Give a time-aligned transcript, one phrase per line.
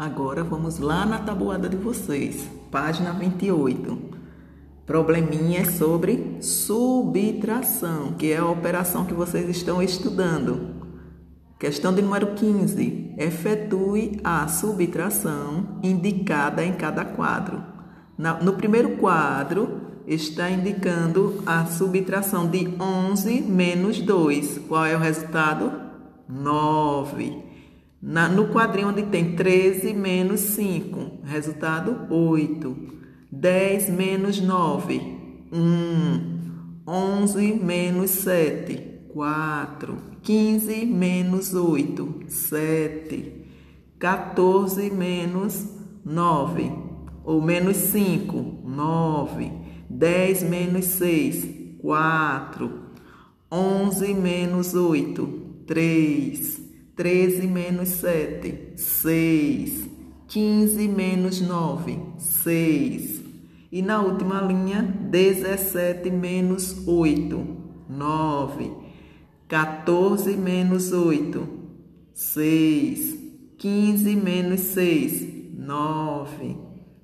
[0.00, 3.98] Agora vamos lá na tabuada de vocês, página 28.
[4.86, 10.74] Probleminha sobre subtração, que é a operação que vocês estão estudando.
[11.58, 13.14] Questão de número 15.
[13.18, 17.62] Efetue a subtração indicada em cada quadro.
[18.16, 24.62] no primeiro quadro, está indicando a subtração de 11 menos 2.
[24.66, 25.70] Qual é o resultado?
[26.26, 27.49] 9.
[28.02, 32.76] Na, no quadrinho onde tem 13 menos 5, resultado 8.
[33.30, 34.98] 10 menos 9,
[35.52, 36.40] 1.
[36.86, 39.98] 11 menos 7, 4.
[40.22, 43.32] 15 menos 8, 7.
[43.98, 45.68] 14 menos
[46.02, 46.72] 9,
[47.22, 49.52] ou menos 5, 9.
[49.90, 52.80] 10 menos 6, 4.
[53.50, 55.26] 11 menos 8,
[55.66, 56.69] 3.
[57.00, 59.88] 13 menos 7, 6.
[60.28, 63.22] 15 menos 9, 6.
[63.72, 67.56] E na última linha, 17 menos 8,
[67.88, 68.70] 9.
[69.48, 71.48] 14 menos 8,
[72.12, 73.18] 6.
[73.56, 76.56] 15 menos 6, 9.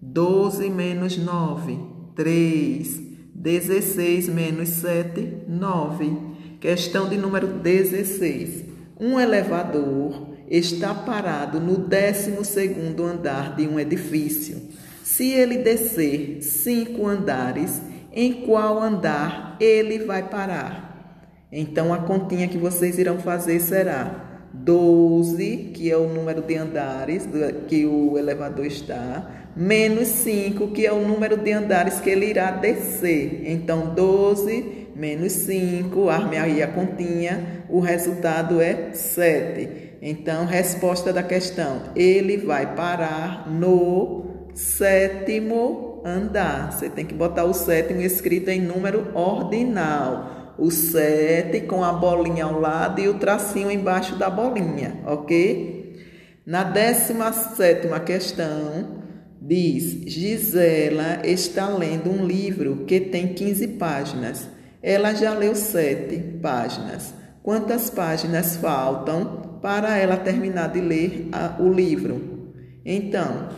[0.00, 1.78] 12 menos 9,
[2.16, 3.02] 3.
[3.34, 6.16] 16 menos 7, 9.
[6.60, 8.71] Questão de número 16.
[9.02, 14.62] Um elevador está parado no 12 andar de um edifício.
[15.02, 21.18] Se ele descer cinco andares, em qual andar ele vai parar?
[21.50, 27.28] Então a continha que vocês irão fazer será 12, que é o número de andares
[27.66, 32.52] que o elevador está, menos 5, que é o número de andares que ele irá
[32.52, 33.50] descer.
[33.50, 39.92] Então 12 menos 5, arme aí a continha, o resultado é 7.
[40.02, 46.72] Então, resposta da questão: ele vai parar no sétimo andar.
[46.72, 50.54] Você tem que botar o sétimo escrito em número ordinal.
[50.58, 55.96] O 7 com a bolinha ao lado e o tracinho embaixo da bolinha, ok?
[56.44, 59.02] Na 17 questão,
[59.40, 64.48] diz: Gisela está lendo um livro que tem 15 páginas.
[64.82, 67.14] Ela já leu sete páginas.
[67.42, 72.52] Quantas páginas faltam para ela terminar de ler a, o livro?
[72.84, 73.48] Então,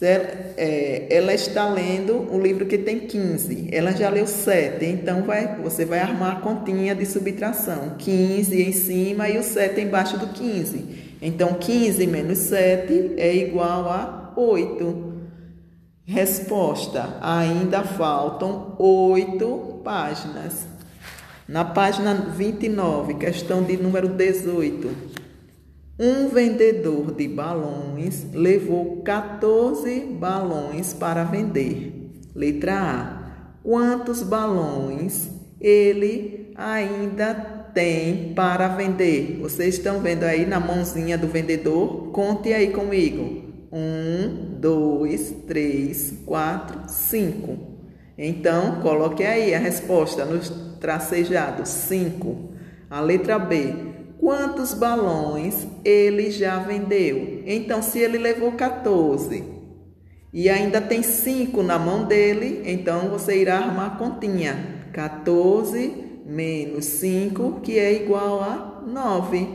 [0.00, 3.68] ela, é, ela, está lendo um livro que tem 15.
[3.72, 4.84] Ela já leu 7.
[4.84, 7.96] Então, vai, você vai armar a continha de subtração.
[7.98, 11.16] 15 em cima e o 7 embaixo do 15.
[11.20, 15.08] Então, 15 menos 7 é igual a 8.
[16.04, 20.67] Resposta: ainda faltam oito páginas.
[21.48, 24.90] Na página 29, questão de número 18.
[25.98, 32.12] Um vendedor de balões levou 14 balões para vender.
[32.34, 33.58] Letra A.
[33.62, 37.32] Quantos balões ele ainda
[37.72, 39.38] tem para vender?
[39.40, 42.10] Vocês estão vendo aí na mãozinha do vendedor?
[42.12, 43.48] Conte aí comigo.
[43.72, 47.77] Um, dois, três, quatro, cinco.
[48.18, 50.40] Então, coloque aí a resposta no
[50.80, 51.64] tracejado.
[51.64, 52.50] Cinco.
[52.90, 53.72] A letra B.
[54.18, 57.44] Quantos balões ele já vendeu?
[57.46, 59.44] Então, se ele levou 14
[60.32, 64.78] e ainda tem 5 na mão dele, então você irá armar a continha.
[64.92, 69.48] 14 menos 5, que é igual a 9.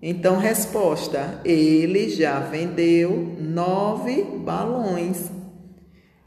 [0.00, 5.30] Então, resposta: ele já vendeu nove balões.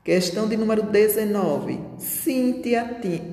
[0.03, 1.79] Questão de número 19.
[2.00, 2.84] Cíntia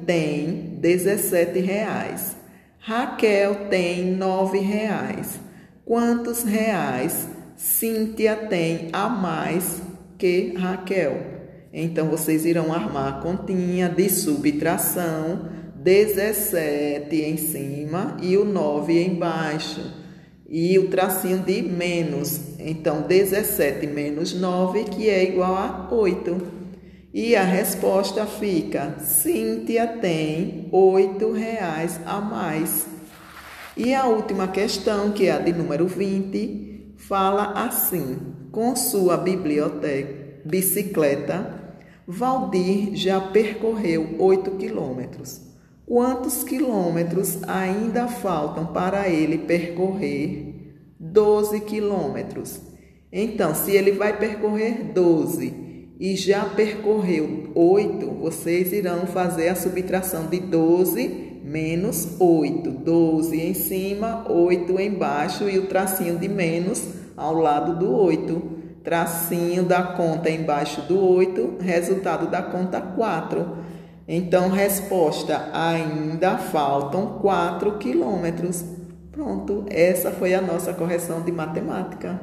[0.05, 2.37] tem 17 reais.
[2.79, 5.41] Raquel tem 9 reais.
[5.83, 9.81] Quantos reais Cíntia tem a mais
[10.19, 11.39] que Raquel?
[11.73, 19.81] Então, vocês irão armar a continha de subtração, 17 em cima e o 9 embaixo
[20.47, 22.41] e o tracinho de menos.
[22.59, 26.58] Então, 17 menos 9, que é igual a 8.
[27.13, 32.87] E a resposta fica: Cíntia tem 8 reais a mais.
[33.75, 38.19] E a última questão, que é a de número 20, fala assim:
[38.53, 41.77] com sua biblioteca, bicicleta,
[42.07, 45.41] Valdir já percorreu 8 quilômetros.
[45.87, 50.77] Quantos quilômetros ainda faltam para ele percorrer?
[51.01, 52.61] 12 quilômetros.
[53.11, 55.68] Então, se ele vai percorrer 12
[55.99, 62.71] e já percorreu 8, vocês irão fazer a subtração de 12 menos 8.
[62.71, 66.87] 12 em cima, 8 embaixo e o tracinho de menos
[67.17, 68.59] ao lado do 8.
[68.85, 73.59] Tracinho da conta embaixo do 8, resultado da conta 4.
[74.07, 78.65] Então, resposta: ainda faltam 4 quilômetros.
[79.11, 82.21] Pronto, essa foi a nossa correção de matemática.